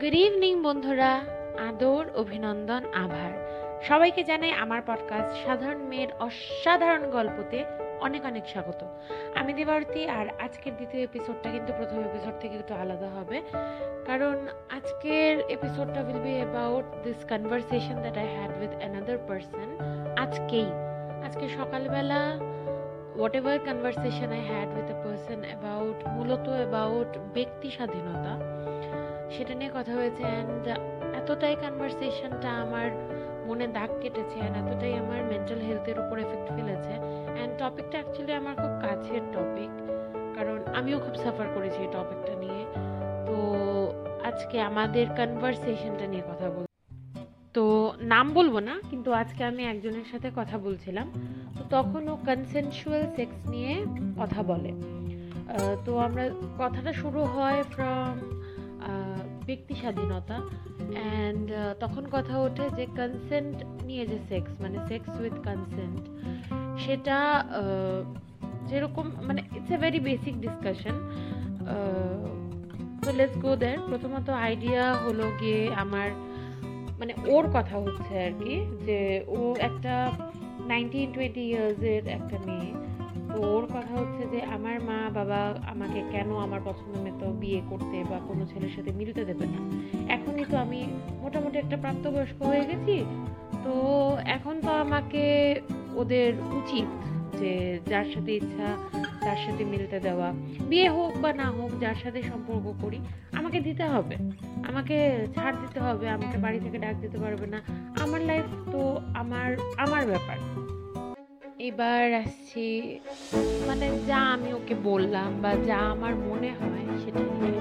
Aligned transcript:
Good 0.00 0.14
evening 0.14 0.62
বন্ধুরা। 0.62 1.20
আদর, 1.68 2.04
অভিনন্দন, 2.14 2.82
আভার। 2.94 3.32
সবাইকে 3.82 4.24
জানাই 4.24 4.52
আমার 4.52 4.82
পডকাস্ট 4.86 5.46
সাধারণ 5.46 5.78
মেয়ের 5.78 6.08
অসাধারণ 6.18 7.10
গল্পতে 7.10 7.64
অনেক 8.00 8.24
অনেক 8.24 8.48
স্বাগত। 8.48 8.84
আমি 9.34 9.52
দেবারতী 9.52 10.08
আর 10.08 10.26
আজকের 10.40 10.74
দ্বিতীয় 10.74 11.02
এপিসোডটা 11.02 11.50
কিন্তু 11.50 11.72
প্রথম 11.76 11.98
এপিসোড 12.00 12.32
থেকে 12.40 12.56
একটু 12.56 12.74
আলাদা 12.74 13.08
হবে। 13.08 13.42
কারণ 14.06 14.48
আজকের 14.70 15.40
এপিসোডটা 15.40 16.00
will 16.00 16.20
be 16.20 16.34
about 16.34 16.84
this 17.04 17.24
conversation 17.28 17.94
that 17.94 18.18
I 18.18 18.26
had 18.36 18.50
with 18.60 18.70
another 18.78 19.18
person 19.28 19.76
আজকেই। 20.18 20.66
আজকে 21.26 21.48
সকালবেলা 21.48 22.38
whatever 23.34 23.58
conversation 23.58 24.30
I 24.32 24.40
had 24.40 24.68
with 24.68 24.90
a 24.90 24.94
person 25.04 25.40
about 25.44 26.08
মূলত 26.08 26.48
অ্যাবাউট 26.48 27.18
ব্যক্তি 27.34 27.70
স্বাধীনতা। 27.70 28.56
সেটা 29.34 29.52
নিয়ে 29.58 29.70
কথা 29.78 29.92
হয়েছে 30.00 30.22
অ্যান্ড 30.32 30.64
এতটাই 31.20 31.56
কনভারসেশনটা 31.62 32.50
আমার 32.64 32.88
মনে 33.48 33.66
দাগ 33.76 33.90
কেটেছে 34.02 34.36
অ্যান্ড 34.42 34.56
এতটাই 34.62 34.94
আমার 35.02 35.20
মেন্টাল 35.32 35.60
হেলথের 35.68 35.96
উপর 36.02 36.16
এফেক্ট 36.24 36.48
ফেলেছে 36.56 36.92
অ্যান্ড 37.36 37.52
টপিকটা 37.62 37.96
অ্যাকচুয়ালি 38.00 38.32
আমার 38.40 38.54
খুব 38.62 38.72
কাছের 38.84 39.22
টপিক 39.34 39.72
কারণ 40.36 40.58
আমিও 40.78 40.98
খুব 41.04 41.14
সাফার 41.24 41.48
করেছি 41.56 41.78
এই 41.84 41.90
টপিকটা 41.96 42.34
নিয়ে। 42.42 42.62
তো 43.28 43.36
আজকে 44.28 44.56
আমাদের 44.70 45.06
কনভারসেশনটা 45.18 46.06
নিয়ে 46.12 46.24
কথা 46.30 46.46
বল 46.54 46.64
তো 47.56 47.64
নাম 48.14 48.26
বলব 48.38 48.54
না, 48.68 48.74
কিন্তু 48.90 49.10
আজকে 49.22 49.42
আমি 49.50 49.62
একজনের 49.72 50.06
সাথে 50.12 50.28
কথা 50.40 50.56
বলছিলাম। 50.66 51.06
তো 51.56 51.62
তখন 51.76 52.02
ও 52.12 52.14
কনসেনশুয়াল 52.28 53.04
সেক্স 53.16 53.38
নিয়ে 53.52 53.74
কথা 54.20 54.40
বলে। 54.50 54.70
তো 55.86 55.92
আমরা 56.06 56.24
কথাটা 56.62 56.92
শুরু 57.00 57.20
হয় 57.34 57.60
ফ্রম 57.74 58.14
ব্যক্তি 59.46 59.74
স্বাধীনতা 59.74 60.36
অ্যান্ড 60.36 61.52
তখন 61.80 62.04
কথা 62.12 62.38
ওঠে 62.38 62.70
যে 62.76 62.86
কনসেন্ট 62.86 63.84
নিয়ে 63.84 64.06
যে 64.06 64.18
সেক্স 64.28 64.60
মানে 64.60 64.78
সেক্স 64.88 65.20
উইথ 65.20 65.32
কনসেন্ট 65.32 66.00
সেটা 66.80 67.44
যেরকম 68.66 69.10
মানে 69.22 69.42
it's 69.56 69.70
a 69.70 69.76
very 69.76 70.00
basic 70.00 70.40
discussion 70.40 70.96
তো 73.04 73.12
লেটস 73.12 73.38
গো 73.38 73.56
দেয়ার 73.56 73.78
প্রথমত 73.88 74.30
আইডিয়া 74.30 74.94
হলো 74.94 75.32
গিয়ে 75.40 75.74
আমার 75.74 76.10
মানে 76.98 77.14
ওর 77.26 77.44
কথা 77.54 77.76
হচ্ছে 77.78 78.24
আর 78.24 78.30
কি, 78.44 78.54
যে 78.86 79.24
ও 79.28 79.54
একটা 79.58 80.12
নাইনটিন 80.66 81.12
টোয়েন্টি 81.12 81.40
ইয়ার্সের 81.40 82.06
একটা 82.08 82.38
মেয়ে 82.46 82.85
তো 83.36 83.42
ওর 83.42 83.64
কথা 83.64 83.94
হচ্ছে 84.00 84.26
যে 84.32 84.42
আমার 84.42 84.80
মা, 84.80 85.10
বাবা 85.14 85.54
আমাকে 85.70 86.02
কেন 86.12 86.36
আমার 86.36 86.60
পছন্দ 86.64 86.94
মতো 87.06 87.26
বিয়ে 87.26 87.60
করতে 87.70 88.04
বা 88.10 88.18
কোনো 88.28 88.46
ছেলের 88.46 88.70
সাথে 88.76 88.92
মিলতে 88.92 89.24
দেবে 89.24 89.46
না? 89.46 89.58
এখনই 90.08 90.44
তো 90.50 90.56
আমি 90.56 90.86
মোটামুটি 91.20 91.58
একটা 91.58 91.76
প্রাপ্তবয়স্ক 91.76 92.42
হয়ে 92.42 92.64
গেছি। 92.64 93.04
তো 93.64 93.74
এখন 94.26 94.60
তো 94.60 94.70
আমাকে 94.70 95.24
ওদের 95.94 96.34
উচিত 96.40 96.88
যে 97.40 97.80
যার 97.86 98.04
সাথে 98.04 98.32
ইচ্ছা, 98.32 98.76
তার 99.24 99.36
সাথে 99.36 99.64
মিলতে 99.64 100.00
দেওয়া, 100.00 100.32
বিয়ে 100.68 100.88
হোক 100.88 101.12
বা 101.22 101.32
না 101.32 101.50
হোক, 101.50 101.70
যার 101.80 101.94
সাথে 101.94 102.22
সম্পর্ক 102.22 102.66
করি, 102.82 102.98
আমাকে 103.32 103.60
দিতে 103.60 103.84
হবে। 103.84 104.16
আমাকে 104.68 105.26
ছাড় 105.34 105.56
দিতে 105.60 105.80
হবে, 105.80 106.08
আমাকে 106.10 106.38
বাড়ি 106.38 106.60
থেকে 106.60 106.78
ডাক 106.78 106.96
দিতে 107.00 107.18
পারবে 107.18 107.46
না। 107.46 107.60
আমার 108.02 108.20
লাইফ 108.20 108.44
তো 108.72 109.00
আমার 109.14 109.56
আমার 109.78 110.06
ব্যাপার। 110.06 110.65
এবার 111.68 112.04
আসছি 112.22 112.66
মানে 113.68 113.86
যা 114.08 114.20
আমি 114.34 114.50
ওকে 114.52 114.74
বললাম 114.88 115.30
বা 115.42 115.52
যা 115.68 115.78
আমার 115.94 116.14
মনে 116.28 116.50
হয় 116.60 116.86
সেটা 117.02 117.22
নিয়ে 117.30 117.60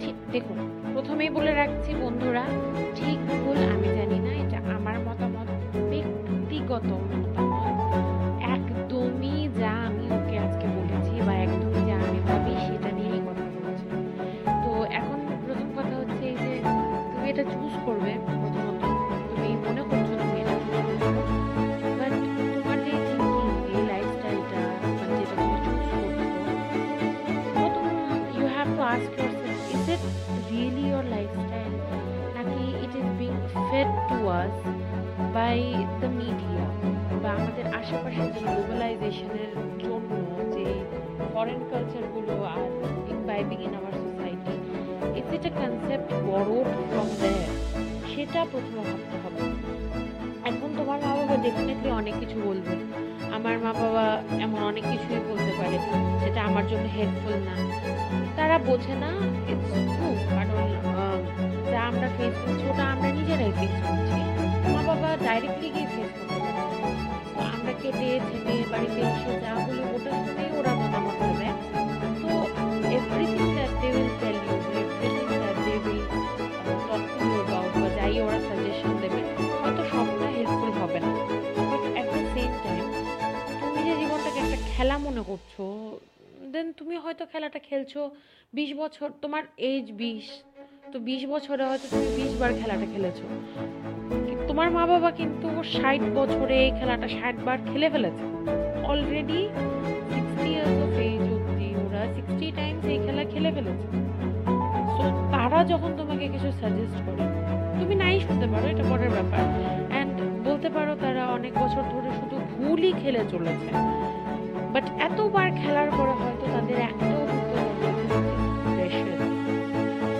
ঠিক, 0.00 0.16
দেখুন, 0.34 0.58
প্রথমেই 0.94 1.30
বলে 1.30 1.52
রাখছি 1.54 1.90
বন্ধুরা, 2.02 2.44
ঠিক 2.98 3.18
ভুল 3.40 3.58
আমি 3.74 3.88
জানি 3.98 4.18
না, 4.26 4.32
এটা 4.42 4.58
আমার 4.78 4.96
মতামত, 5.06 5.48
ব্যক্তিগত 5.90 6.88
fed 33.76 33.94
to 34.10 34.18
us 34.40 34.54
by 35.36 35.58
the 36.00 36.08
media 36.20 36.64
বা 37.22 37.28
আমাদের 37.38 37.66
আশেপাশে 37.80 38.22
যে 38.34 38.40
গ্লোবালাইজেশনের 38.52 39.50
জন্য 39.82 40.10
যে 40.54 40.66
foreign 41.32 41.60
কালচারগুলো 41.70 42.34
are 42.54 42.64
imbibing 43.12 43.58
in 43.66 43.72
our 43.78 43.94
society 44.04 44.54
it's 45.18 45.32
it 45.36 45.44
a 45.48 45.52
concept 45.60 46.08
borrowed 46.28 46.66
from 46.90 47.08
there 47.22 47.50
সেটা 48.12 48.40
প্রথমে 48.52 48.80
ভাবতে 48.88 49.16
হবে। 49.22 49.40
এখন 50.50 50.68
তোমার 50.78 50.98
মা 51.04 51.12
বাবা 51.18 51.36
ডেফিনেটলি 51.44 51.88
অনেক 52.00 52.14
কিছু 52.22 52.36
বলবে। 52.48 52.74
আমার 53.36 53.54
মা 53.64 53.72
বাবা 53.82 54.04
এমন 54.44 54.60
অনেক 54.70 54.84
কিছুই 54.92 55.20
বলতে 55.30 55.52
পারে 55.58 55.76
যেটা 56.22 56.40
আমার 56.48 56.64
জন্য 56.70 56.84
হেল্পফুল 56.96 57.36
না। 57.48 57.54
তারা 58.38 58.56
বোঝে 58.68 58.94
না 59.04 59.10
ইটস 59.52 59.65
আমরা 61.90 62.08
ফেস 62.16 62.34
করছি, 62.42 62.64
ওটা 62.70 62.84
আমরা 62.94 63.08
নিজেরাই 63.18 63.52
ফেস 63.58 63.74
করছি। 63.84 64.18
মা 64.72 64.80
বাবা 64.88 65.10
ডাইরেক্টলি 65.26 65.68
গিয়ে 65.74 65.88
ফেস 65.94 66.12
করতে 66.18 66.38
তো 67.34 67.40
আমরা 67.54 67.72
কেটে, 67.82 68.08
ছেলে, 68.28 68.54
বাড়িতে 68.72 69.00
এসে 69.12 69.32
যা 69.42 69.52
বলি, 69.64 69.82
ওটা 69.94 70.12
শুনেই 70.24 70.50
ওরা 70.58 70.72
মতামত 70.80 71.20
দেয় 71.40 71.54
তো 72.22 72.30
everything 72.96 73.46
that 73.56 73.72
they 73.80 73.88
will 73.96 74.10
tell 74.20 74.36
you 74.46 74.54
everything 74.80 75.26
that 75.42 75.56
they 75.66 75.74
will 75.86 76.02
talk 76.88 77.02
to 77.16 77.24
you 77.24 77.38
about 77.38 77.72
বা 77.82 77.88
যাই 77.96 78.14
ওরা 78.24 78.38
সাজেশন 78.46 78.92
দেবে 79.02 79.20
হয়তো 79.60 79.82
সবটা 79.92 80.26
হেল্পফুল 80.34 80.70
হবে 80.80 80.98
না। 81.04 81.10
But 81.70 81.82
at 81.94 82.06
the 82.14 82.22
same 82.34 82.50
time 82.64 82.84
তুমি 83.60 83.80
যে 83.86 83.92
জীবনটাকে 84.00 84.38
একটা 84.44 84.58
খেলা 84.72 84.96
মনে 85.06 85.22
করছ 85.28 85.54
দেন 86.54 86.66
তুমি 86.80 86.94
হয়তো 87.04 87.24
খেলাটা 87.32 87.60
খেলছো, 87.68 88.00
বিশ 88.58 88.70
বছর, 88.82 89.08
তোমার 89.22 89.42
এজ 89.72 89.86
বিশ, 90.02 90.26
তো 90.92 90.96
বিশ 91.08 91.22
বছরে 91.32 91.62
হয়তো 91.70 91.86
তুমি 91.92 92.08
বিশ 92.18 92.32
বার 92.40 92.50
খেলাটা 92.60 92.86
খেলেছো। 92.92 93.24
তোমার 94.48 94.68
মা 94.76 94.84
বাবা 94.92 95.10
কিন্তু 95.20 95.48
ষাট 95.74 96.02
বছরে 96.18 96.54
এই 96.66 96.72
খেলাটা 96.78 97.08
ষাট 97.18 97.36
বার 97.46 97.58
খেলে 97.70 97.88
ফেলেছে। 97.94 98.24
Already 98.90 99.40
sixty 100.12 100.48
years 100.54 100.78
of 100.86 100.92
age 101.08 101.24
অব্দি 101.36 101.68
ওরা 101.84 102.02
সিক্সটি 102.16 102.46
টাইমস 102.58 102.84
এই 102.94 102.98
খেলা 103.06 103.24
খেলে 103.32 103.50
ফেলেছে। 103.56 103.86
সো 104.96 105.04
তারা 105.34 105.60
যখন 105.72 105.90
তোমাকে 106.00 106.26
কিছু 106.34 106.48
সাজেস্ট 106.60 106.98
করে, 107.06 107.24
তুমি 107.78 107.94
নাই 108.02 108.16
শুনতে 108.26 108.46
পারো, 108.52 108.66
এটা 108.72 108.84
পরের 108.90 109.10
ব্যাপার। 109.16 109.42
অ্যান্ড 109.92 110.14
বলতে 110.46 110.68
পারো 110.76 110.92
তারা 111.04 111.22
অনেক 111.38 111.52
বছর 111.62 111.82
ধরে 111.92 112.10
শুধু 112.18 112.36
ভুলই 112.52 112.92
খেলে 113.02 113.22
চলেছে। 113.32 113.70
বাট 114.76 114.88
এতবার 115.08 115.48
খেলার 115.60 115.90
পরে 115.98 116.14
হয়তো 116.20 116.44
তাদের 116.54 116.78
একটাও 116.88 117.22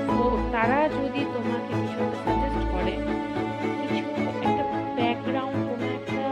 তো 0.09 0.19
তারা 0.55 0.79
যদি 0.99 1.23
তোমাকে 1.35 1.73
কিছু 1.81 2.01
সাজেস্ট 2.25 2.63
করে, 2.73 2.95
কিছু 3.81 4.03
একটা 4.47 4.65
ব্যাকগ্রাউন্ড 4.99 5.59
কোনো 5.69 5.87
একটা 5.99 6.23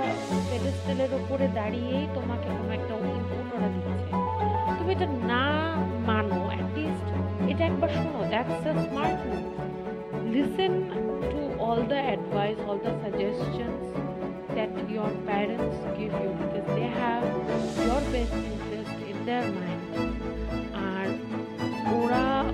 পেডেস্টেলের 0.49 1.13
ওপরে 1.21 1.47
দাঁড়িয়েই 1.59 2.07
তোমাকে 2.17 2.49
কোনো 2.59 2.73
একটা 2.79 2.95
ইনপুট 3.15 3.47
ওরা 3.55 3.69
দিচ্ছে। 3.75 4.13
তুমি 4.79 4.91
এটা 4.97 5.09
না 5.33 5.45
মানো 6.09 6.41
অ্যাটলিস্ট 6.53 7.09
এটা 7.53 7.63
একবার 7.71 7.91
শোনো 8.01 8.21
that's 8.33 8.63
a 8.71 8.73
smart 8.85 9.21
listen 10.33 10.73
to 11.31 11.41
all 11.67 11.81
the 11.93 11.99
advice 12.07 12.59
all 12.69 12.79
the 12.85 12.93
suggestions 13.03 13.85
that 14.57 14.75
your 14.97 15.11
parents 15.29 15.77
give 15.99 16.15
you 16.23 16.31
their 19.27 19.45
mind 19.57 19.83
আর 20.93 21.07
ওরা 21.99 22.45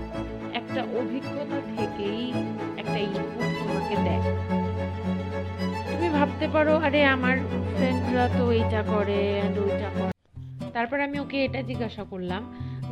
একটা 0.54 0.80
অভিজ্ঞতা 1.00 1.58
থেকেই 1.76 2.22
একটা 2.76 2.98
ইনপুট 2.98 3.48
তোমাকে 3.60 3.96
দেয়। 4.06 4.22
তুমি 5.90 6.08
ভাবতে 6.08 6.48
পারো, 6.48 6.76
আরে, 6.76 7.04
আমার 7.04 7.36
ফ্রেন্ডরা 7.76 8.28
তো 8.38 8.52
এইটা 8.52 8.82
করে 8.82 9.18
অ্যান্ড 9.38 9.58
ওইটা 9.58 9.88
করে। 9.98 10.12
তারপর 10.72 11.00
আমি 11.00 11.18
ওকে 11.18 11.44
এটা 11.44 11.62
জিজ্ঞাসা 11.62 12.04
করলাম 12.04 12.42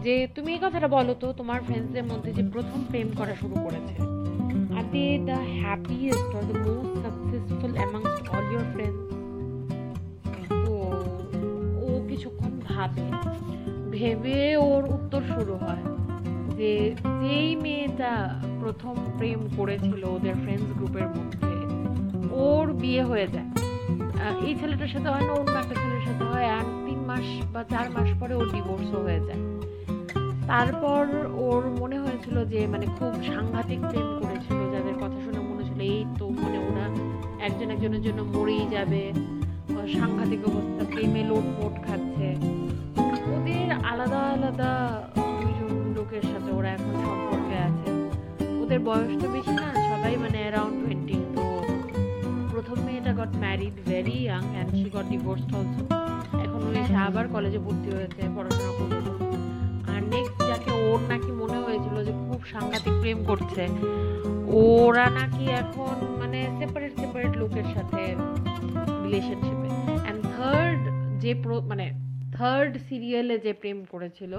যে, 0.02 0.28
তুমি 0.34 0.52
এই 0.52 0.58
কথাটা 0.62 0.88
বলো 0.88 1.14
তো, 1.14 1.32
তোমার 1.32 1.60
ফ্রেন্ডসদের 1.60 2.04
মধ্যে 2.04 2.32
যে 2.32 2.42
প্রথম 2.52 2.80
প্রেম 2.88 3.08
করা 3.16 3.34
শুরু 3.34 3.56
করেছে 3.64 3.94
আর 4.78 4.84
they 4.92 5.18
the 5.26 5.38
happiest 5.62 6.30
or 6.36 6.42
the 6.42 6.56
most 6.66 6.94
successful 7.04 7.72
amongst 7.76 8.28
all 8.28 8.46
your 8.52 8.66
friends 8.74 9.00
তো 10.66 10.74
ও 11.84 11.88
কিছুক্ষণ 12.08 12.52
ভাবে 12.68 13.06
ভেবে 13.94 14.38
ওর 14.68 14.82
উত্তর 14.96 15.22
শুরু 15.34 15.54
হয় 15.64 15.84
যে 16.58 16.72
যেই 17.22 17.50
মেয়েটা 17.64 18.12
প্রথম 18.60 18.94
প্রেম 19.18 19.40
করেছিল 19.58 20.02
ওদের 20.16 20.36
ফ্রেন্ডস 20.42 20.70
গ্রুপের 20.78 21.08
মধ্যে, 21.16 21.52
ওর 22.46 22.66
বিয়ে 22.82 23.02
হয়ে 23.10 23.28
যায়। 23.34 23.48
এই 24.46 24.54
ছেলেটার 24.60 24.90
সাথে 24.94 25.08
হয় 25.12 25.24
না, 25.28 25.32
অন্য 25.40 25.54
একটা 25.62 25.74
ছেলের 25.82 26.02
সাথে 26.06 26.24
হয়, 26.32 26.48
আর 26.56 26.64
তিন 26.86 27.00
মাস 27.08 27.26
বা 27.54 27.60
চার 27.72 27.86
মাস 27.94 28.08
পরে 28.20 28.34
ওর 28.40 28.48
ডিভোর্সও 28.54 29.00
হয়ে 29.06 29.22
যায়। 29.28 29.40
তারপর 30.50 31.04
ওর 31.46 31.62
মনে 31.80 31.96
হয়েছিল 32.04 32.36
যে 32.52 32.60
মানে 32.72 32.86
খুব 32.98 33.12
সাংঘাতিক 33.32 33.80
প্রেম 33.90 34.08
করেছিল, 34.20 34.58
যাদের 34.74 34.96
কথা 35.02 35.18
শুনে 35.24 35.40
মনে 35.48 35.60
হচ্ছিল 35.62 35.80
এই 35.92 36.00
তো 36.18 36.24
মানে 36.42 36.58
ওরা 36.68 36.86
একজন 37.46 37.68
একজনের 37.74 38.02
জন্য 38.06 38.20
মরেই 38.34 38.64
যাবে। 38.74 39.02
সাংঘাতিক 39.98 40.40
অবস্থা, 40.50 40.82
প্রেমে 40.92 41.22
লোটপোট 41.30 41.74
খাচ্ছে। 41.86 41.96
ওদের 41.96 42.07
আলাদা 43.88 44.20
আলাদা 44.32 44.70
দুইজন 45.36 45.72
লোকের 45.96 46.24
সাথে 46.24 46.50
ওরা 46.52 46.70
এখন 46.70 46.92
সম্পর্কে 47.04 47.56
আছে। 47.66 47.88
ওদের 48.62 48.80
বয়স 48.80 49.12
তো 49.22 49.26
বেশি 49.28 49.52
না 49.56 49.68
সবাই 49.88 50.14
মানে 50.16 50.38
অ্যারাউন্ড 50.38 50.74
টোয়েন্টি 50.80 51.16
তো 51.34 51.42
প্রথম 52.52 52.76
মেয়েটা 52.86 53.12
got 53.12 53.32
married 53.36 53.74
very 53.86 54.16
young 54.20 54.42
and 54.46 54.70
she 54.72 54.88
got 54.90 55.06
divorce 55.10 55.42
also 55.52 55.82
এখন 56.44 56.60
ওই 56.68 56.76
সে 56.86 56.94
আবার 57.06 57.24
কলেজে 57.28 57.58
ভর্তি 57.58 57.88
হয়েছে 57.90 58.20
পড়াশোনা 58.36 58.72
করছে। 58.78 59.00
আর 59.90 60.00
নেক্সট 60.12 60.38
যাকে 60.50 60.70
ওর 60.82 61.00
নাকি 61.08 61.30
মনে 61.40 61.58
হয়েছিল 61.58 61.96
যে 62.04 62.12
খুব 62.22 62.40
সাংঘাতিক 62.52 62.94
প্রেম 63.00 63.18
করছে 63.24 63.62
ওরা 64.62 65.06
নাকি 65.10 65.44
এখন 65.62 65.96
মানে 66.20 66.38
সেপারেট 66.58 66.92
সেপারেট 67.00 67.32
লোকের 67.36 67.66
সাথে 67.74 68.02
রিলেশনশিপে 69.04 69.68
অ্যান্ড 69.98 70.20
থার্ড 70.28 70.82
যে 71.20 71.32
প্র- 71.42 71.66
মানে 71.68 71.86
থার্ড 72.38 72.72
সিরিয়ালে 72.88 73.36
যে 73.44 73.52
প্রেম 73.60 73.78
করেছিল, 73.92 74.32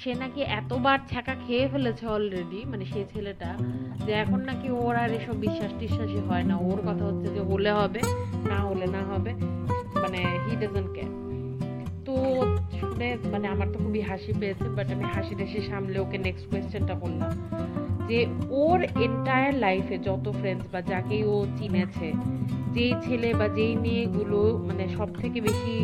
সে 0.00 0.10
নাকি 0.22 0.40
এতবার 0.60 0.98
ছ্যাঁকা 1.10 1.34
খেয়ে 1.44 1.66
ফেলেছে 1.72 2.04
অলরেডি 2.16 2.60
মানে 2.72 2.84
সে 2.92 3.00
ছেলেটা, 3.12 3.50
যে 4.06 4.12
এখন 4.22 4.40
নাকি 4.50 4.68
ওর 4.82 4.94
আর 5.02 5.10
এসব 5.18 5.36
বিশ্বাস 5.46 5.72
টিশ্বাসই 5.80 6.22
হয় 6.28 6.44
না। 6.50 6.54
ওর 6.68 6.80
কথা 6.86 7.04
হচ্ছে 7.08 7.28
যে 7.36 7.42
হলে 7.50 7.70
হবে, 7.80 8.00
না 8.50 8.58
হলে 8.68 8.86
না 8.96 9.02
হবে 9.10 9.30
মানে 10.02 10.20
হি 10.44 10.54
ডাজন্ট 10.62 10.90
কেয়ার 10.94 11.12
তো 12.06 12.14
শুনে 12.78 13.08
মানে 13.32 13.46
আমার 13.54 13.68
তো 13.72 13.76
খুবই 13.84 14.02
হাসি 14.10 14.32
পেয়েছে 14.40 14.66
বাট 14.76 14.86
আমি 14.94 15.04
হাসি 15.14 15.34
টাসি 15.38 15.60
সামলে 15.70 15.98
ওকে 16.04 16.18
নেক্সট 16.26 16.44
কোয়েশ্চেনটা 16.50 16.94
করলাম। 17.02 17.30
যে 18.08 18.18
ওর 18.62 18.80
এন্টায়ার 19.06 19.52
লাইফে 19.64 19.96
যত 20.08 20.24
ফ্রেন্ডস 20.40 20.64
বা 20.72 20.80
যাকেই 20.90 21.22
ও 21.32 21.34
চিনেছে, 21.58 22.08
যেই 22.74 22.92
ছেলে 23.04 23.28
বা 23.40 23.46
যেই 23.48 23.74
মেয়েগুলো 23.84 24.40
মানে 24.68 24.84
সব 24.96 25.08
থেকে 25.22 25.38
বেশি 25.40 25.74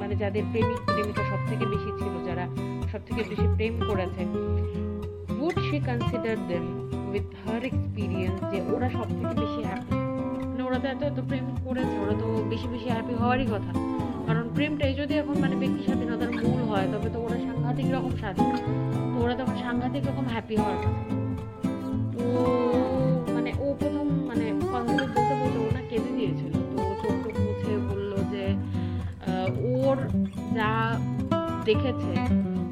মানে 0.00 0.14
যাদের 0.22 0.44
প্রেমিক 0.52 0.80
প্রেমিকা 0.92 1.22
সব 1.30 1.40
থেকে 1.50 1.64
বেশি 1.72 1.90
ছিল, 2.00 2.14
যারা 2.28 2.44
সব 2.92 3.00
থেকে 3.06 3.22
বেশি 3.30 3.46
প্রেম 3.56 3.74
করেছে, 3.88 4.22
would 5.38 5.56
she 5.66 5.78
consider 5.90 6.36
them 6.50 6.64
with 7.12 7.28
her 7.44 7.60
experience 7.70 8.40
যে 8.52 8.58
ওরা 8.74 8.88
সব 8.96 9.08
থেকে 9.18 9.34
বেশি 9.44 9.60
হ্যাপি 9.68 9.96
মানে 10.50 10.62
ওরা 10.68 10.78
তো 10.82 10.86
এত 10.94 11.02
এত 11.10 11.18
প্রেম 11.28 11.46
করেছে, 11.66 11.94
ওরা 12.04 12.14
তো 12.22 12.26
বেশি 12.52 12.66
বেশি 12.74 12.88
হ্যাপি 12.94 13.14
হওয়ারই 13.20 13.46
কথা। 13.54 13.72
কারণ 14.26 14.44
প্রেমটাই 14.56 14.92
যদি 15.00 15.14
এখন 15.22 15.36
মানে 15.44 15.56
ব্যক্তি 15.62 15.80
স্বাধীনতার 15.86 16.30
মূল 16.42 16.60
হয়, 16.70 16.86
তবে 16.92 17.08
তো 17.14 17.18
ওরা 17.26 17.38
সাংঘাতিক 17.46 17.86
রকম 17.94 18.12
স্বাধীন। 18.22 18.48
তো 19.12 19.16
ওরা 19.24 19.34
তখন 19.40 19.56
সাংঘাতিক 19.64 20.02
রকম 20.08 20.24
হ্যাপি 20.34 20.56
হওয়ার 20.62 20.78
কথা। 20.84 21.17
তো 22.38 22.46
মানে 23.34 23.50
ও 23.64 23.66
প্রথম 23.80 24.06
মানে 24.28 24.44
কথাগুলো 24.72 25.04
বলতে 25.14 25.34
বলতে 25.40 25.58
ও 25.66 25.68
না 25.76 25.82
কেঁদে 25.90 26.10
দিয়েছিল। 26.18 26.52
তো 26.72 26.76
ও 26.88 26.90
চোখ 27.02 27.14
টোক 27.24 27.36
মুছে 27.44 27.72
বলল 27.88 28.12
যে 28.32 28.44
ওর 29.72 29.96
যা 30.58 30.70
দেখেছে 31.68 32.14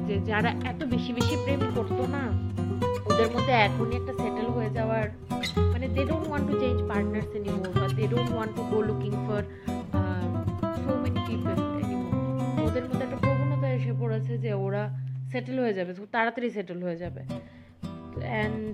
যে 0.07 0.15
যারা 0.29 0.49
এত 0.71 0.81
বেশি 0.93 1.11
বেশি 1.17 1.35
প্রেম 1.43 1.61
করতো 1.77 2.03
না, 2.15 2.23
ওদের 3.09 3.27
মধ্যে 3.33 3.53
এখনই 3.67 3.95
একটা 3.99 4.13
সেটেল 4.21 4.47
হয়ে 4.55 4.71
যাওয়ার 4.77 5.05
মানে 5.73 5.85
they 5.95 6.01
don't 6.09 6.25
want 6.29 6.45
to 6.49 6.53
change 6.61 6.77
partners 6.91 7.29
anymore 7.37 7.71
বা 7.79 7.87
they 7.97 8.05
don't 8.13 8.29
want 8.35 8.51
to 8.57 8.61
go 8.71 8.77
looking 8.89 9.13
for 9.25 9.41
so 10.83 10.91
many 11.03 11.21
people 11.27 11.55
ওদের 12.67 12.83
মধ্যে 12.87 13.03
একটা 13.07 13.17
প্রবণতা 13.23 13.67
এসে 13.77 13.93
পড়েছে 14.01 14.33
যে 14.43 14.51
ওরা 14.65 14.83
সেটেল 15.31 15.57
হয়ে 15.63 15.75
যাবে 15.77 15.91
খুব 15.97 16.09
তাড়াতাড়ি 16.15 16.47
সেটেল 16.57 16.79
হয়ে 16.85 16.97
যাবে। 17.03 17.21
অ্যান্ড 18.31 18.73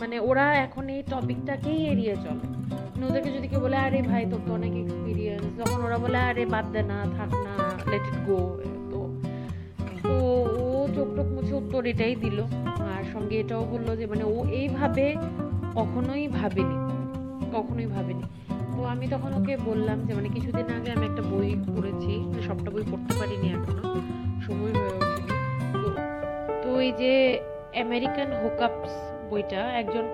মানে 0.00 0.16
ওরা 0.28 0.46
এখন 0.64 0.84
এই 0.96 1.02
টপিকটাকেই 1.12 1.80
এড়িয়ে 1.92 2.14
চলে। 2.24 2.44
ওদেরকে 3.08 3.30
যদি 3.36 3.46
কেউ 3.48 3.60
বলে, 3.60 3.76
আরে 3.86 4.00
ভাই, 4.10 4.22
তোর 4.30 4.40
তো 4.46 4.50
অনেক 4.58 4.72
এক্সপিরিয়েন্স 4.84 5.44
যখন 5.60 5.78
ওরা 5.86 5.98
বলে, 6.04 6.18
আরে, 6.30 6.42
বাদ 6.54 6.66
দে 6.74 6.80
না, 6.90 6.98
থাক 7.16 7.30
না 7.46 7.52
লেট 7.90 8.04
ইট 8.10 8.18
গো 8.28 8.40
তো 8.92 8.98
তো 10.02 10.14
ও 10.60 10.86
চোখ 10.96 11.08
টোক 11.16 11.28
মুছে 11.34 11.54
উত্তর 11.54 11.82
এটাই 11.92 12.14
দিল। 12.24 12.38
আর 12.94 13.02
সঙ্গে 13.14 13.36
এটাও 13.42 13.62
বলল 13.72 13.88
যে 14.00 14.04
মানে 14.12 14.24
ও 14.34 14.36
এইভাবে 14.60 15.04
কখনোই 15.78 16.24
ভাবেনি 16.38 16.76
কখনোই 17.56 17.88
ভাবেনি। 17.94 18.24
তো 18.74 18.80
আমি 18.92 19.06
তখন 19.14 19.30
ওকে 19.38 19.54
বললাম 19.68 19.98
যে 20.06 20.12
মানে 20.14 20.28
কিছুদিন 20.36 20.66
আগে 20.76 20.90
আমি 20.96 21.04
একটা 21.10 21.22
বই 21.32 21.50
পড়েছি 21.74 22.12
মানে 22.28 22.42
সবটা 22.48 22.68
বই 22.74 22.84
পড়তে 22.90 23.12
পারিনি 23.20 23.48
এখনও, 23.56 23.88
সময় 24.46 24.72
হয়ে 24.76 24.92
ওঠেনি। 25.00 25.32
তো 26.62 26.68
এই 26.86 26.92
যে 27.00 27.12
আমেরিকান 27.84 28.28
হোকআপস 28.42 28.94
বইটা 29.30 29.60
একজন 29.80 30.04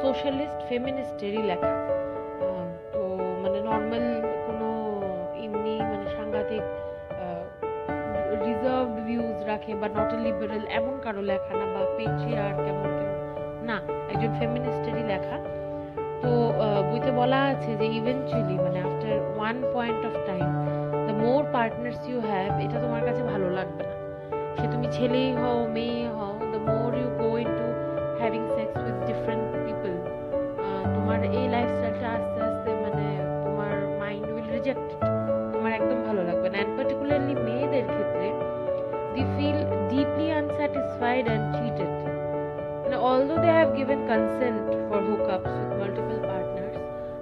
সোশ্যালিস্ট 0.00 0.60
ফেমিনিস্টেরই 0.70 1.42
লেখা। 1.50 1.72
তো 2.94 3.00
মানে 3.42 3.58
নর্মাল 3.68 4.04
কোনো 4.46 4.68
এমনি 5.44 5.74
মানে 5.90 6.06
সাংঘাতিক 6.16 6.64
রিজার্ভ 8.46 8.88
ভিউজ 9.06 9.38
রাখে 9.50 9.72
বা 9.80 9.86
নট 9.96 10.10
লিবারেল 10.24 10.64
এমন 10.78 10.94
কারও 11.04 11.22
লেখা 11.30 11.52
না 11.60 11.66
বা 11.74 11.82
পেট্রিয়ার 11.96 12.52
কেমন 12.64 12.88
কেউ 12.98 13.12
না, 13.68 13.76
একজন 14.12 14.32
ফেমিনিস্টেরই 14.40 15.04
লেখা। 15.12 15.36
তো 16.22 16.30
বইতে 16.88 17.10
বলা 17.20 17.40
আছে 17.52 17.70
যে 17.80 17.86
ইভেনচুয়ালি 17.98 18.56
মানে 18.64 18.78
after 18.86 19.16
one 19.36 19.56
point 19.74 20.02
of 20.08 20.14
time 20.28 20.48
the 21.06 21.14
more 21.24 21.40
partners 21.56 22.00
you 22.10 22.18
have 22.30 22.50
এটা 22.64 22.76
তোমার 22.84 23.02
কাছে 23.08 23.22
ভালো 23.32 23.48
লাগবে 23.58 23.82
না। 23.88 23.94
সে 24.58 24.66
তুমি 24.72 24.86
ছেলেই 24.96 25.30
হও, 25.40 25.58
মেয়ে 25.76 26.04
হও 26.16 26.34
the 26.52 26.60
more 26.70 26.90
you 27.00 27.08
go 27.20 27.30
in 27.42 27.48
having 28.20 28.42
sex 28.56 28.74
with 28.84 28.96
different 29.08 29.44
people 29.64 29.92
তোমার 30.94 31.18
এই 31.38 31.46
লাইফস্টাইলটা 31.54 32.08
আস্তে 32.16 32.40
আস্তে 32.48 32.70
মানে 32.84 33.06
তোমার 33.44 33.74
মাইন্ড 34.02 34.24
উইল 34.34 34.48
রিজেক্ট 34.56 34.88
তোমার 35.52 35.72
একদম 35.78 35.98
ভালো 36.08 36.22
লাগবে 36.28 36.48
না। 36.48 36.56
অ্যান্ড 36.56 36.72
পার্টিকুলারলি 36.76 37.34
মেয়েদের 37.46 37.84
ক্ষেত্রে 37.92 38.26
they 39.14 39.22
feel 39.34 39.58
deeply 39.90 40.26
unsatisfied 40.40 41.24
and 41.28 41.44
cheated 41.56 41.92
মানে 42.82 42.96
although 43.10 43.34
they 43.42 43.50
have 43.58 43.68
given 43.78 44.00
consent 44.10 44.66
for 44.88 45.00
hookups 45.08 45.52
with 45.58 45.70
multiple 45.80 46.18
partners 46.30 46.74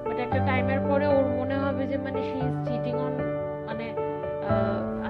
but 0.06 0.18
একটা 0.26 0.40
টাইমের 0.48 0.80
পরে 0.88 1.06
ওর 1.16 1.26
মনে 1.38 1.56
হবে 1.64 1.82
যে 1.90 1.96
মানে 2.06 2.20
শি 2.28 2.38
ইজ 2.48 2.56
চিটিং 2.66 2.94
অন 3.06 3.14
মানে 3.68 3.86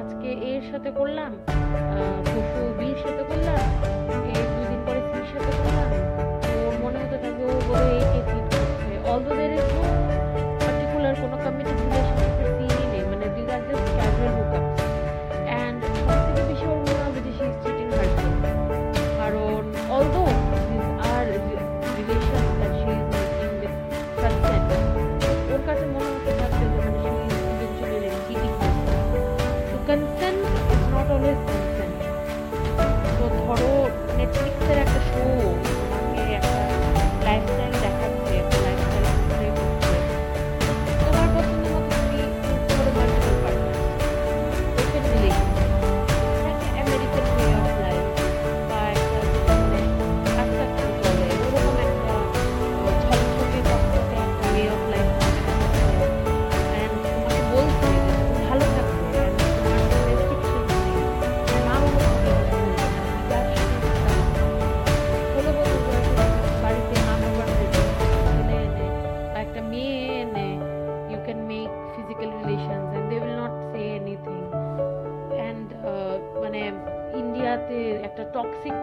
আজকে 0.00 0.28
এর 0.50 0.62
সাথে 0.70 0.90
করলাম 0.98 1.30
পরশু 2.26 2.62
বির 2.78 2.96
সাথে 3.04 3.22
করলাম 3.30 3.60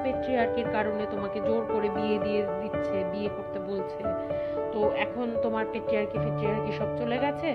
পেট্রিয়ার্কির 0.03 0.67
কারণে 0.75 1.03
তোমাকে 1.13 1.39
জোর 1.39 1.63
করে 1.73 1.89
বিয়ে 1.89 2.17
দিয়ে 2.25 2.41
দিচ্ছে, 2.61 2.97
বিয়ে 3.13 3.29
করতে 3.37 3.59
বলছে। 3.59 4.01
তো 4.73 4.79
এখন 5.05 5.27
তোমার 5.43 5.65
পেট্রিয়ার্কি 5.73 6.17
ফেট্রিয়ার্কি 6.25 6.71
সব 6.79 6.89
চলে 6.97 7.17
গেছে। 7.19 7.49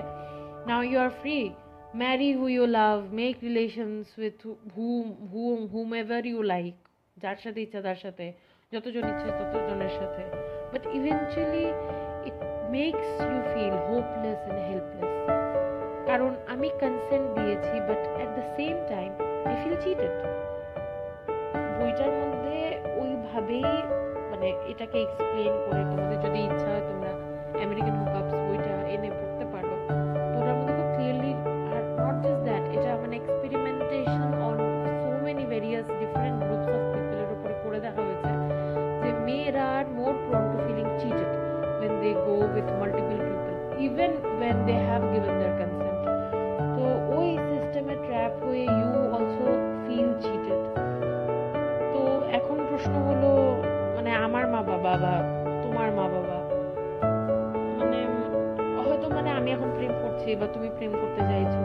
Now 0.67 0.81
you 0.83 0.97
are 0.99 1.09
free 1.21 1.37
marry 1.95 2.33
who 2.33 2.45
you 2.47 2.65
love 2.65 2.97
make 3.13 3.35
relations 3.43 4.07
with 4.19 4.39
whom 4.75 5.05
whom 5.31 5.59
whomever 5.93 6.25
you 6.25 6.39
like 6.53 6.75
যার 7.17 7.35
সাথে 7.35 7.59
ইচ্ছা, 7.61 7.81
তার 7.81 7.95
সাথে। 7.95 8.25
যতজন 8.71 9.03
ইচ্ছে, 9.11 9.27
ততজনের 9.39 9.93
সাথে। 9.99 10.23
But 10.71 10.83
eventually 10.97 11.67
it 12.29 12.37
makes 12.77 13.07
you 13.31 13.39
feel 13.53 13.75
hopeless 13.89 14.39
and 14.45 14.61
helpless 14.69 15.13
কারণ 16.09 16.31
আমি 16.53 16.69
কনসেন্ট 16.81 17.27
দিয়েছি 17.37 17.75
but 17.89 18.01
at 18.17 18.29
the 18.37 18.43
same 18.57 18.75
time 18.93 19.09
I 19.49 19.55
feel 19.61 19.77
cheated 19.85 20.13
বইটার 21.81 22.11
মধ্যে 22.21 22.57
ওইভাবেই 23.01 23.65
মানে 24.31 24.47
এটাকে 24.71 24.97
এক্সপ্লেন 25.05 25.53
করে 25.65 25.81
তোমাদের 25.91 26.17
যদি 26.25 26.39
ইচ্ছা 26.47 26.67
হয় 26.73 26.83
তোমরা 26.89 27.11
আমেরিকান 27.65 27.95
হুকআপস 28.01 28.33
বইটা 28.47 28.73
এনে 28.95 29.09
পড়তে 29.19 29.45
পারো। 29.53 29.73
তো 30.31 30.37
ওটার 30.39 30.55
মধ্যে 30.59 30.73
খুব 30.77 30.87
ক্লিয়ারলি 30.95 31.31
আর 31.73 31.83
নট 31.99 32.15
জাস্ট 32.23 32.41
দ্যাট 32.47 32.63
এটা 32.75 32.91
মানে 33.03 33.15
experimentation 33.21 34.21
on 34.47 34.57
so 35.01 35.07
many 35.25 35.45
various 35.53 35.87
different 36.01 36.37
groups 36.45 36.69
of 36.77 36.81
পিপলের 36.93 37.29
উপরে 37.35 37.55
করে 37.63 37.79
দেখা 37.85 38.01
হয়েছে 38.07 38.31
যে 39.01 39.09
মেয়েরা 39.27 39.65
are 39.77 39.85
more 39.97 40.13
prone 40.25 40.43
to 40.51 40.57
feeling 40.65 40.87
cheated 41.01 41.31
when 41.81 41.93
they 42.03 42.13
go 42.29 42.35
with 42.55 42.67
multiple 42.79 43.19
people, 43.27 43.57
even 43.87 44.11
when 44.41 44.55
they 44.67 44.79
have 44.89 45.03
given 45.13 45.33
their 45.41 45.55
consent. 45.59 45.99
তো 46.75 46.83
ওই 47.17 47.29
সিস্টেমে 47.49 47.95
ট্র্যাপ 48.05 48.33
হয়ে 48.43 48.63
ইউ 48.77 48.91
অলসো 49.15 49.47
ফিল 49.83 50.09
চিটেড 50.23 50.60
প্রশ্ন 52.81 52.99
হলো 53.09 53.31
মানে 53.95 54.11
আমার 54.25 54.43
মা 54.53 54.61
বাবা 54.71 54.93
বা 55.03 55.13
তোমার 55.63 55.87
মা 55.97 56.05
বাবা? 56.15 56.37
মানে 57.79 57.99
হয়তো 58.85 59.07
মানে 59.17 59.29
আমি 59.39 59.49
এখন 59.55 59.69
প্রেম 59.77 59.93
করছি 60.03 60.29
বা 60.39 60.47
তুমি 60.55 60.69
প্রেম 60.77 60.91
করতে 61.01 61.21
চাইছো। 61.29 61.61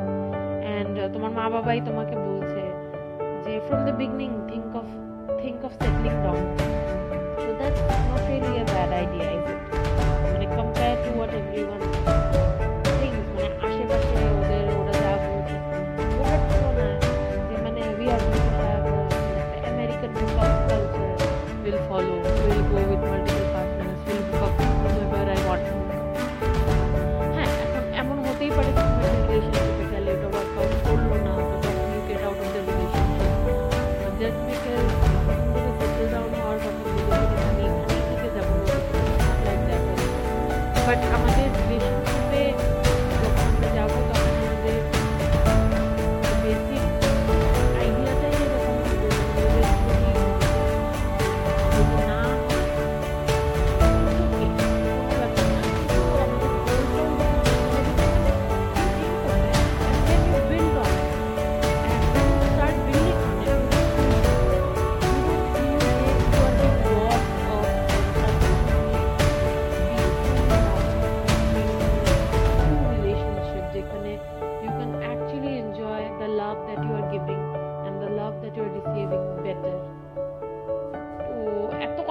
অ্যান্ড 0.64 0.94
তোমার 1.14 1.32
মা 1.38 1.46
বাবাই 1.54 1.78
তোমাকে 1.88 2.14
বলছে 2.26 2.62
যে 3.44 3.52
from 3.66 3.80
the 3.86 3.94
beginning 4.00 4.30
think 4.50 4.70
of 4.80 4.88
think 5.40 5.60
of 5.66 5.72
settling 5.80 6.14
down 6.24 6.44
so 7.42 7.50
that's 7.60 7.80
not 8.08 8.22
really 8.28 8.52
a 8.62 8.64
bad 8.72 8.90
idea 9.00 9.26
is 9.36 9.46
it 9.52 9.62
মানে 10.32 10.46
কম্পেয়ার 10.56 10.96
টু 11.02 11.08
হোয়াট 11.16 11.32
এভরিওয়ান 11.40 11.80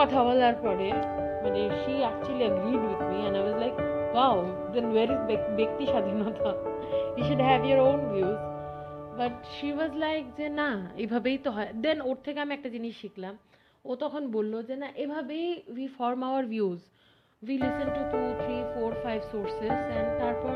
কথা 0.05 0.23
বলার 0.23 0.53
পরে 0.53 0.91
মানে 1.43 1.69
actually 2.05 2.43
agreed 2.51 2.83
with 2.89 3.01
me 3.11 3.19
and 3.27 3.35
I 3.35 3.43
was 3.47 3.57
like, 3.63 3.77
wow, 4.15 4.35
then 4.73 4.85
where 4.95 5.11
is 5.11 5.27
ব্যক- 5.27 5.55
ব্যক্তি 5.55 5.85
স্বাধীনতা? 5.85 6.53
You 7.15 7.23
should 7.23 7.41
have 7.41 7.63
your 7.65 7.79
own 7.89 8.13
views. 8.13 8.39
But 9.17 9.31
she 9.45 9.73
was 9.73 9.95
like 9.95 10.25
যে, 10.37 10.49
না, 10.49 10.89
এভাবেই 10.97 11.37
তো 11.37 11.51
হয়। 11.51 11.67
দেন 11.73 12.01
ওর 12.01 12.17
থেকে 12.23 12.39
আমি 12.39 12.53
একটা 12.53 12.69
জিনিস 12.69 12.97
শিখলাম। 12.97 13.37
ও 13.85 13.95
তখন 13.95 14.31
বলল 14.31 14.61
যে, 14.61 14.75
না, 14.75 14.87
এভাবেই 14.95 15.61
we 15.67 15.87
form 15.97 16.23
our 16.23 16.45
views 16.45 16.79
we 17.47 17.57
listen 17.57 17.89
to 17.95 18.01
two 18.11 18.43
three 18.43 18.63
four 18.75 18.93
five 19.03 19.21
sources 19.31 19.71
and 19.71 20.19
তারপর 20.19 20.55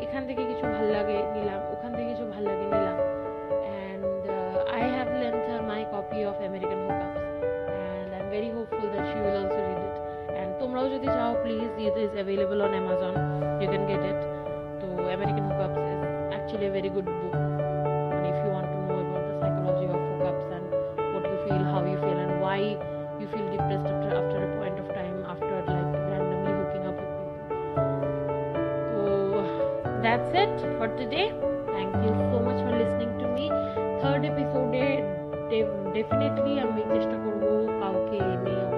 এখান 0.00 0.26
থেকে 0.26 0.44
কিছু 0.46 0.66
ভালো 0.66 0.92
লাগে 0.92 1.12
নিলাম, 1.12 1.72
ওখান 1.72 1.92
থেকে 1.92 2.08
কিছু 2.08 2.26
ভালো 2.26 2.46
লাগে 2.46 2.64
নিলাম। 2.64 2.79
that's 30.03 30.31
it 30.43 30.55
for 30.77 30.87
today. 30.99 31.27
Thank 31.75 31.93
you 32.03 32.11
so 32.29 32.37
much 32.47 32.59
for 32.65 32.73
listening 32.81 33.11
to 33.21 33.27
me. 33.37 33.45
Third 34.01 34.23
episode, 34.31 34.75
definitely 35.95 36.53
আমি 36.65 36.81
চেষ্টা 36.93 37.17
করবো 37.23 37.49
কাউকে 37.81 38.17
এনে 38.33 38.68